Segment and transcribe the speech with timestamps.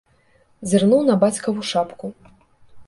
[0.71, 2.05] Зірнуў на бацькаву шапку.